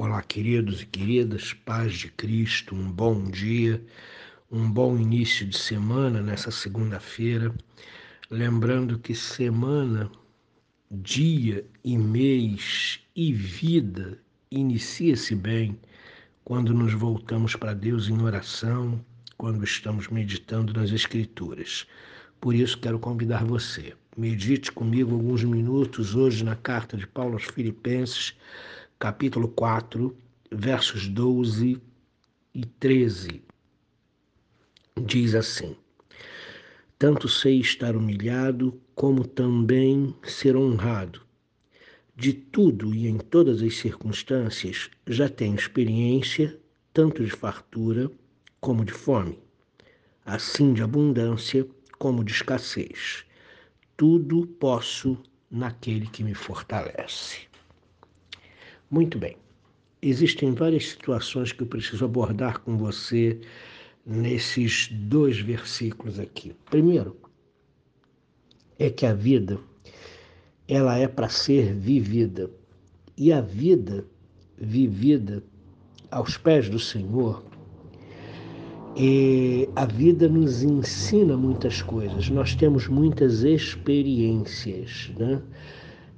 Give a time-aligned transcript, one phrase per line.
[0.00, 3.84] Olá, queridos e queridas, paz de Cristo, um bom dia,
[4.48, 7.52] um bom início de semana nessa segunda-feira.
[8.30, 10.08] Lembrando que semana,
[10.88, 14.20] dia e mês e vida
[14.52, 15.76] inicia-se bem
[16.44, 19.04] quando nos voltamos para Deus em oração,
[19.36, 21.88] quando estamos meditando nas Escrituras.
[22.40, 23.94] Por isso, quero convidar você.
[24.16, 28.36] Medite comigo alguns minutos hoje na carta de Paulo aos Filipenses
[28.98, 30.16] capítulo 4,
[30.50, 31.80] versos 12
[32.52, 33.44] e 13.
[35.00, 35.76] Diz assim:
[36.98, 41.22] Tanto sei estar humilhado, como também ser honrado.
[42.16, 46.58] De tudo e em todas as circunstâncias já tenho experiência,
[46.92, 48.10] tanto de fartura
[48.60, 49.38] como de fome,
[50.26, 51.64] assim de abundância
[52.00, 53.24] como de escassez.
[53.96, 55.16] Tudo posso
[55.48, 57.47] naquele que me fortalece.
[58.90, 59.36] Muito bem.
[60.00, 63.40] Existem várias situações que eu preciso abordar com você
[64.06, 66.54] nesses dois versículos aqui.
[66.70, 67.16] Primeiro,
[68.78, 69.58] é que a vida
[70.66, 72.50] ela é para ser vivida.
[73.16, 74.04] E a vida
[74.56, 75.42] vivida
[76.10, 77.44] aos pés do Senhor,
[79.00, 82.28] e a vida nos ensina muitas coisas.
[82.30, 85.40] Nós temos muitas experiências, né?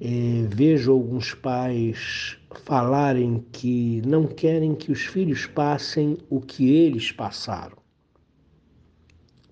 [0.00, 7.12] É, vejo alguns pais falarem que não querem que os filhos passem o que eles
[7.12, 7.76] passaram.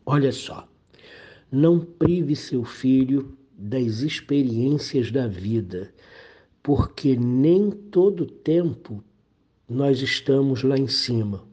[0.04, 0.68] Olha só,
[1.50, 5.92] não prive seu filho das experiências da vida,
[6.62, 9.02] porque nem todo tempo
[9.68, 11.44] nós estamos lá em cima.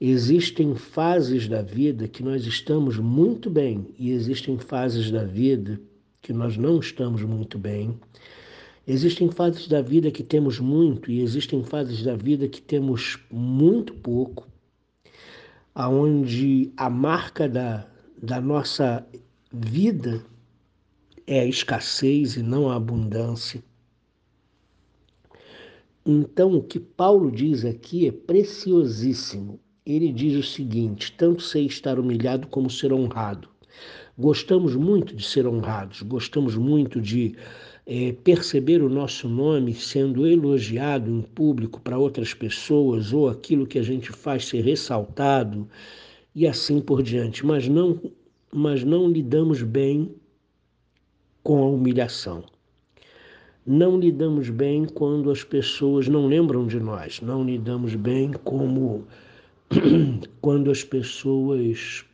[0.00, 5.80] Existem fases da vida que nós estamos muito bem e existem fases da vida
[6.22, 7.98] que nós não estamos muito bem.
[8.90, 13.92] Existem fases da vida que temos muito e existem fases da vida que temos muito
[13.92, 14.48] pouco,
[15.74, 19.06] aonde a marca da, da nossa
[19.52, 20.24] vida
[21.26, 23.62] é a escassez e não a abundância.
[26.06, 29.60] Então, o que Paulo diz aqui é preciosíssimo.
[29.84, 33.50] Ele diz o seguinte: tanto sei estar humilhado como ser honrado.
[34.16, 37.36] Gostamos muito de ser honrados, gostamos muito de
[37.90, 43.78] é, perceber o nosso nome sendo elogiado em público para outras pessoas ou aquilo que
[43.78, 45.66] a gente faz ser ressaltado
[46.34, 47.98] e assim por diante, mas não,
[48.52, 50.14] mas não lidamos bem
[51.42, 52.44] com a humilhação.
[53.66, 59.06] Não lidamos bem quando as pessoas não lembram de nós, não lidamos bem como
[60.42, 62.04] quando as pessoas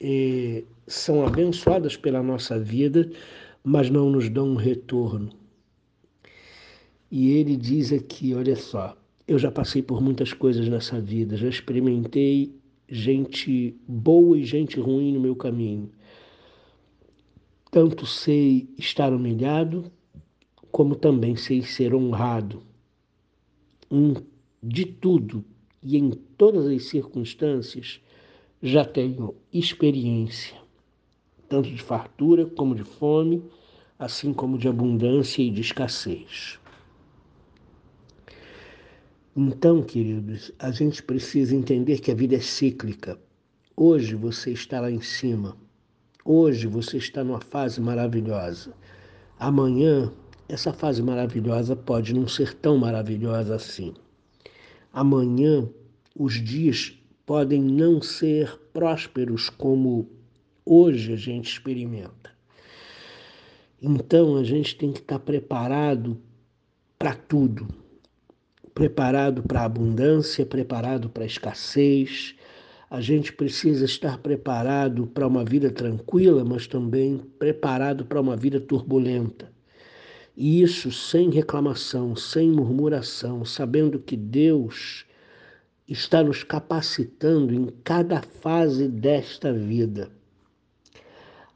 [0.00, 3.08] eh, são abençoadas pela nossa vida,
[3.62, 5.30] mas não nos dão um retorno.
[7.10, 8.96] E ele diz aqui: olha só,
[9.26, 12.54] eu já passei por muitas coisas nessa vida, já experimentei
[12.88, 15.90] gente boa e gente ruim no meu caminho.
[17.70, 19.90] Tanto sei estar humilhado,
[20.70, 22.62] como também sei ser honrado.
[24.62, 25.44] De tudo
[25.82, 28.00] e em todas as circunstâncias,
[28.62, 30.61] já tenho experiência,
[31.52, 33.44] tanto de fartura como de fome,
[33.98, 36.58] assim como de abundância e de escassez.
[39.36, 43.18] Então, queridos, a gente precisa entender que a vida é cíclica.
[43.76, 45.54] Hoje você está lá em cima.
[46.24, 48.72] Hoje você está numa fase maravilhosa.
[49.38, 50.10] Amanhã,
[50.48, 53.92] essa fase maravilhosa pode não ser tão maravilhosa assim.
[54.90, 55.68] Amanhã,
[56.18, 60.21] os dias podem não ser prósperos como
[60.64, 62.30] hoje a gente experimenta.
[63.80, 66.20] Então a gente tem que estar preparado
[66.98, 67.66] para tudo.
[68.72, 72.36] Preparado para a abundância, preparado para a escassez.
[72.88, 78.60] A gente precisa estar preparado para uma vida tranquila, mas também preparado para uma vida
[78.60, 79.50] turbulenta.
[80.36, 85.04] E isso sem reclamação, sem murmuração, sabendo que Deus
[85.88, 90.10] está nos capacitando em cada fase desta vida.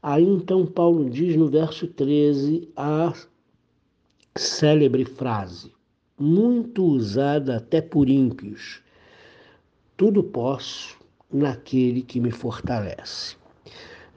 [0.09, 3.11] Aí então Paulo diz no verso 13 a
[4.37, 5.73] célebre frase,
[6.17, 8.81] muito usada até por ímpios:
[9.97, 10.97] Tudo posso
[11.29, 13.35] naquele que me fortalece.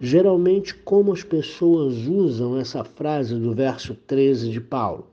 [0.00, 5.10] Geralmente, como as pessoas usam essa frase do verso 13 de Paulo?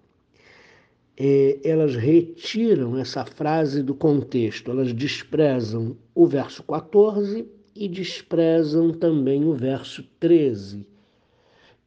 [1.17, 7.47] é, elas retiram essa frase do contexto, elas desprezam o verso 14
[7.77, 10.85] e desprezam também o verso 13.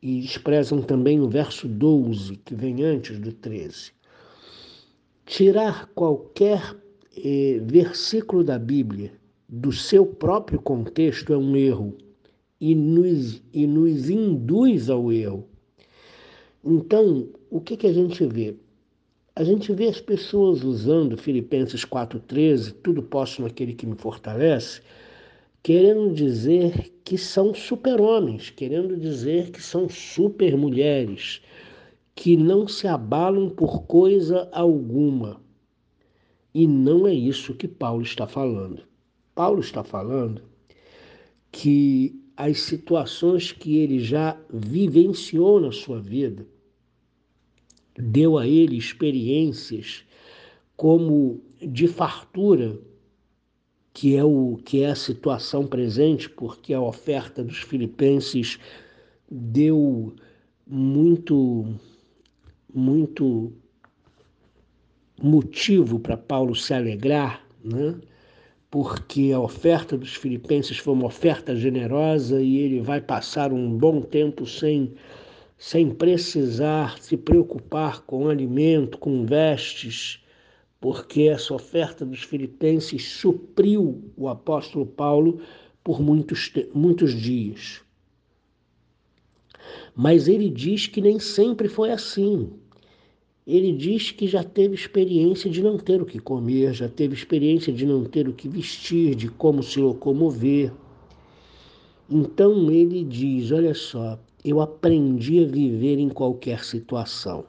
[0.03, 3.93] E desprezam também o verso 12, que vem antes do 13,
[5.27, 6.75] tirar qualquer
[7.17, 9.13] eh, versículo da Bíblia
[9.49, 11.97] do seu próprio contexto é um erro
[12.61, 15.47] e nos, e nos induz ao erro.
[16.65, 18.55] Então, o que, que a gente vê?
[19.35, 24.83] A gente vê as pessoas usando Filipenses 4,13, tudo posso naquele que me fortalece,
[25.63, 31.43] querendo dizer que são super-homens, querendo dizer que são super-mulheres,
[32.15, 35.41] que não se abalam por coisa alguma.
[36.55, 38.83] E não é isso que Paulo está falando.
[39.35, 40.43] Paulo está falando
[41.53, 46.47] que as situações que ele já vivenciou na sua vida
[47.97, 50.05] deu a ele experiências
[50.77, 52.81] como de fartura,
[53.93, 58.59] que é o que é a situação presente, porque a oferta dos filipenses
[59.31, 60.15] deu
[60.67, 61.67] muito
[62.73, 63.53] muito
[65.21, 67.97] motivo para Paulo se alegrar, né?
[68.71, 74.01] porque a oferta dos filipenses foi uma oferta generosa e ele vai passar um bom
[74.01, 74.95] tempo sem,
[75.59, 80.25] sem precisar se preocupar com alimento, com vestes,
[80.81, 85.41] porque essa oferta dos filipenses supriu o apóstolo Paulo
[85.85, 87.83] por muitos, muitos dias.
[89.95, 92.51] Mas ele diz que nem sempre foi assim.
[93.47, 97.73] Ele diz que já teve experiência de não ter o que comer, já teve experiência
[97.73, 100.73] de não ter o que vestir, de como se locomover.
[102.09, 107.45] Então ele diz: Olha só, eu aprendi a viver em qualquer situação.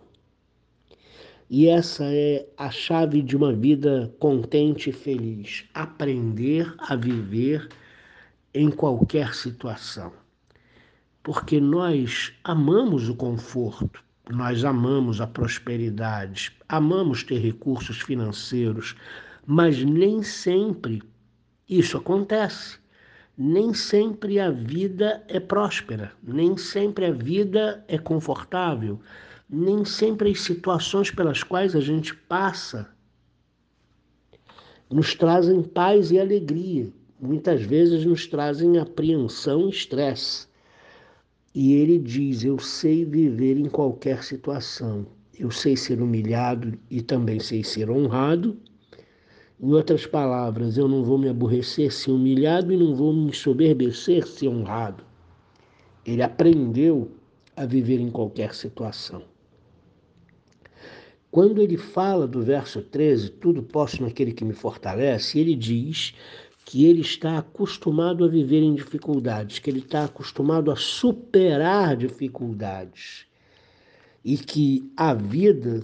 [1.54, 7.68] E essa é a chave de uma vida contente e feliz: aprender a viver
[8.54, 10.14] em qualquer situação.
[11.22, 18.96] Porque nós amamos o conforto, nós amamos a prosperidade, amamos ter recursos financeiros,
[19.46, 21.04] mas nem sempre
[21.68, 22.80] isso acontece.
[23.38, 29.02] Nem sempre a vida é próspera, nem sempre a vida é confortável,
[29.52, 32.90] nem sempre as situações pelas quais a gente passa
[34.92, 36.90] nos trazem paz e alegria.
[37.20, 40.48] Muitas vezes nos trazem apreensão e estresse.
[41.56, 45.06] E ele diz: Eu sei viver em qualquer situação.
[45.38, 48.58] Eu sei ser humilhado e também sei ser honrado.
[49.60, 54.28] Em outras palavras, eu não vou me aborrecer se humilhado e não vou me soberbecer
[54.28, 55.04] se honrado.
[56.06, 57.12] Ele aprendeu
[57.56, 59.31] a viver em qualquer situação.
[61.32, 66.14] Quando ele fala do verso 13, tudo posso naquele que me fortalece, ele diz
[66.66, 73.26] que ele está acostumado a viver em dificuldades, que ele está acostumado a superar dificuldades
[74.24, 75.82] e que a vida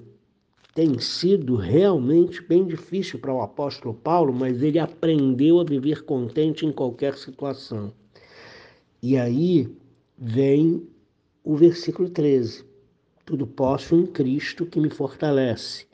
[0.76, 6.66] tem sido realmente bem difícil para o apóstolo Paulo, mas ele aprendeu a viver contente
[6.66, 7.92] em qualquer situação.
[9.02, 9.68] E aí
[10.18, 10.86] vem
[11.44, 12.64] o versículo 13:
[13.28, 15.86] Tudo posso em Cristo que me fortalece.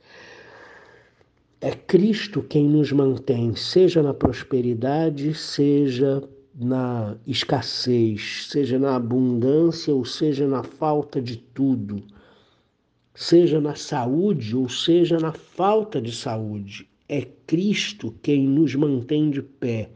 [1.60, 6.22] É Cristo quem nos mantém, seja na prosperidade, seja
[6.54, 12.04] na escassez, seja na abundância ou seja na falta de tudo,
[13.16, 16.88] seja na saúde ou seja na falta de saúde.
[17.10, 19.90] É Cristo quem nos mantém de pé.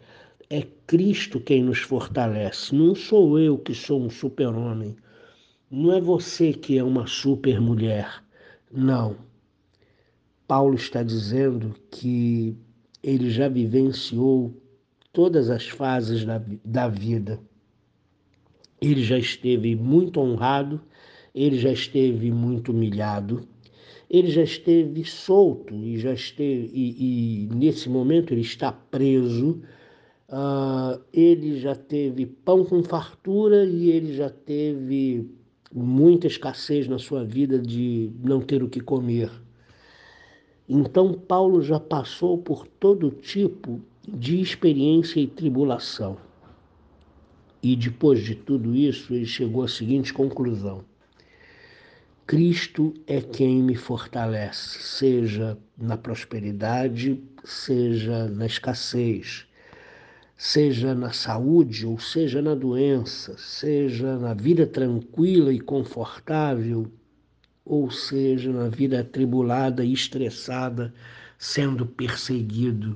[0.49, 2.73] É Cristo quem nos fortalece.
[2.73, 4.95] Não sou eu que sou um super-homem.
[5.69, 8.23] Não é você que é uma super-mulher.
[8.71, 9.17] Não.
[10.47, 12.55] Paulo está dizendo que
[13.03, 14.55] ele já vivenciou
[15.11, 17.41] todas as fases da, da vida.
[18.79, 20.79] Ele já esteve muito honrado,
[21.35, 23.45] ele já esteve muito humilhado,
[24.09, 29.61] ele já esteve solto e já esteve e, e nesse momento ele está preso.
[30.29, 35.36] Uh, ele já teve pão com fartura e ele já teve
[35.73, 39.31] muita escassez na sua vida de não ter o que comer.
[40.67, 46.17] Então, Paulo já passou por todo tipo de experiência e tribulação.
[47.61, 50.83] E depois de tudo isso, ele chegou à seguinte conclusão:
[52.25, 59.46] Cristo é quem me fortalece, seja na prosperidade, seja na escassez,
[60.37, 66.89] seja na saúde ou seja na doença, seja na vida tranquila e confortável
[67.67, 70.93] ou seja, na vida atribulada e estressada,
[71.37, 72.95] sendo perseguido.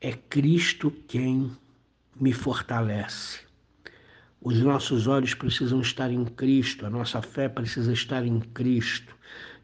[0.00, 1.50] É Cristo quem
[2.18, 3.40] me fortalece.
[4.40, 9.14] Os nossos olhos precisam estar em Cristo, a nossa fé precisa estar em Cristo.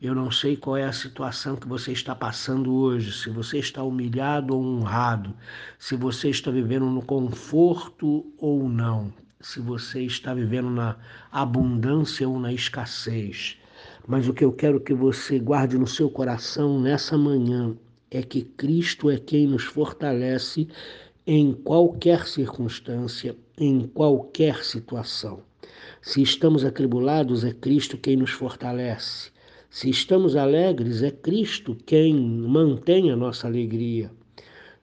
[0.00, 3.82] Eu não sei qual é a situação que você está passando hoje, se você está
[3.82, 5.34] humilhado ou honrado,
[5.76, 10.96] se você está vivendo no conforto ou não, se você está vivendo na
[11.32, 13.56] abundância ou na escassez.
[14.06, 17.74] Mas o que eu quero que você guarde no seu coração nessa manhã
[18.08, 20.68] é que Cristo é quem nos fortalece
[21.26, 25.40] em qualquer circunstância, em qualquer situação.
[26.00, 29.36] Se estamos atribulados, é Cristo quem nos fortalece.
[29.70, 34.10] Se estamos alegres, é Cristo quem mantém a nossa alegria.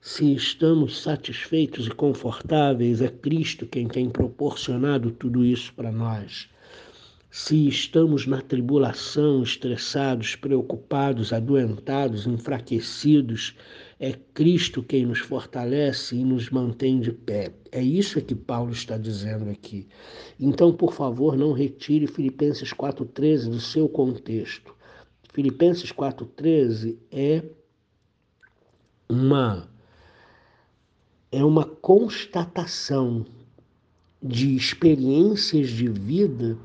[0.00, 6.48] Se estamos satisfeitos e confortáveis, é Cristo quem tem proporcionado tudo isso para nós.
[7.28, 13.56] Se estamos na tribulação, estressados, preocupados, adoentados, enfraquecidos,
[13.98, 17.52] é Cristo quem nos fortalece e nos mantém de pé.
[17.72, 19.88] É isso que Paulo está dizendo aqui.
[20.38, 24.75] Então, por favor, não retire Filipenses 4,13 do seu contexto.
[25.36, 27.44] Filipenses 4,13 é
[29.06, 29.68] uma,
[31.30, 33.26] é uma constatação
[34.22, 36.56] de experiências de vida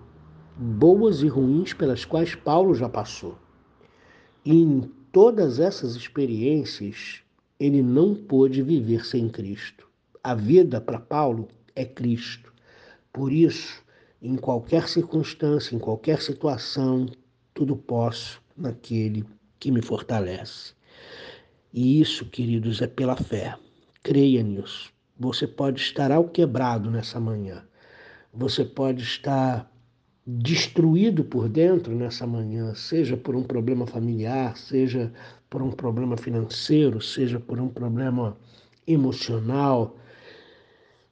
[0.56, 3.38] boas e ruins pelas quais Paulo já passou.
[4.46, 7.24] E em todas essas experiências,
[7.60, 9.86] ele não pôde viver sem Cristo.
[10.24, 12.54] A vida para Paulo é Cristo.
[13.12, 13.84] Por isso,
[14.22, 17.06] em qualquer circunstância, em qualquer situação,
[17.54, 19.26] tudo posso naquele
[19.60, 20.74] que me fortalece.
[21.74, 23.56] E isso, queridos, é pela fé.
[24.04, 24.92] Creia nisso.
[25.20, 27.64] Você pode estar ao quebrado nessa manhã.
[28.34, 29.72] Você pode estar
[30.26, 35.12] destruído por dentro nessa manhã, seja por um problema familiar, seja
[35.50, 38.38] por um problema financeiro, seja por um problema
[38.88, 39.98] emocional.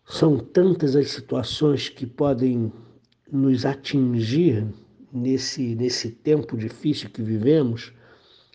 [0.06, 2.72] São tantas as situações que podem
[3.32, 4.68] nos atingir
[5.12, 7.94] nesse, nesse tempo difícil que vivemos,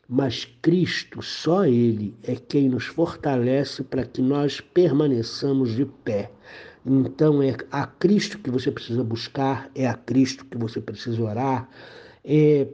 [0.09, 6.31] mas Cristo, só Ele, é quem nos fortalece para que nós permaneçamos de pé.
[6.85, 11.69] Então é a Cristo que você precisa buscar, é a Cristo que você precisa orar,
[12.23, 12.69] é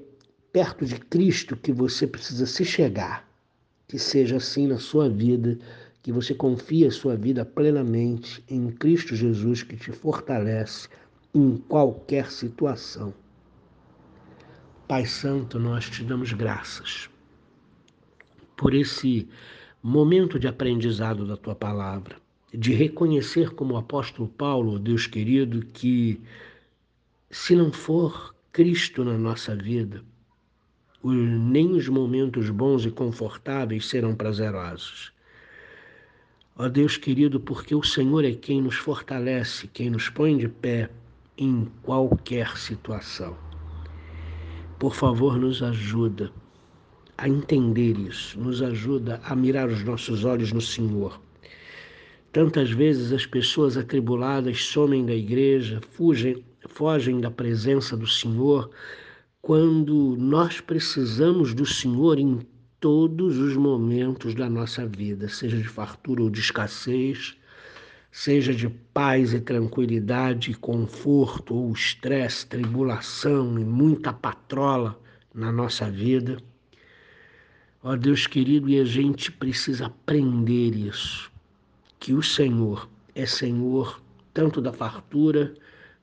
[0.53, 3.29] perto de Cristo que você precisa se chegar.
[3.87, 5.59] Que seja assim na sua vida,
[6.03, 10.89] que você confie a sua vida plenamente em Cristo Jesus que te fortalece
[11.35, 13.15] em qualquer situação.
[14.91, 17.09] Pai Santo, nós te damos graças
[18.57, 19.29] por esse
[19.81, 22.17] momento de aprendizado da tua palavra,
[22.53, 26.21] de reconhecer como o apóstolo Paulo, Deus querido, que
[27.31, 30.03] se não for Cristo na nossa vida,
[31.05, 35.13] nem os momentos bons e confortáveis serão prazerosos.
[36.57, 40.91] Ó Deus querido, porque o Senhor é quem nos fortalece, quem nos põe de pé
[41.39, 43.50] em qualquer situação.
[44.81, 46.33] Por favor, nos ajuda
[47.19, 51.21] a entender isso, nos ajuda a mirar os nossos olhos no Senhor.
[52.33, 58.71] Tantas vezes as pessoas atribuladas somem da igreja, fugem, fogem da presença do Senhor,
[59.43, 62.41] quando nós precisamos do Senhor em
[62.81, 67.37] todos os momentos da nossa vida, seja de fartura ou de escassez,
[68.11, 75.01] seja de paz e tranquilidade, conforto ou estresse, tribulação e muita patrola
[75.33, 76.39] na nossa vida.
[77.83, 81.31] Ó Deus querido, e a gente precisa aprender isso,
[81.99, 84.03] que o Senhor é Senhor
[84.35, 85.55] tanto da fartura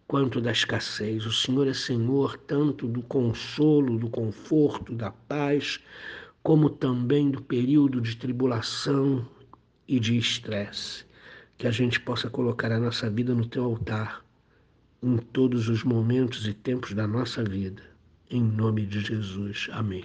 [0.08, 1.26] quanto da escassez.
[1.26, 5.80] O Senhor é Senhor tanto do consolo, do conforto, da paz,
[6.42, 9.28] como também do período de tribulação
[9.88, 11.07] e de estresse
[11.58, 14.24] que a gente possa colocar a nossa vida no teu altar
[15.02, 17.84] em todos os momentos e tempos da nossa vida.
[18.30, 19.68] Em nome de Jesus.
[19.72, 20.04] Amém.